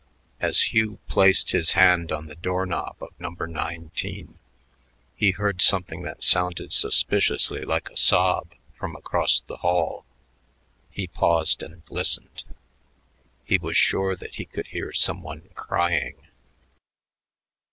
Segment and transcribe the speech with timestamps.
[0.39, 4.39] As Hugh placed his hand on the door knob of No 19,
[5.15, 10.03] he heard something that sounded suspiciously like a sob from across the hall.
[10.89, 12.45] He paused and listened.
[13.45, 16.15] He was sure that he could hear some one crying.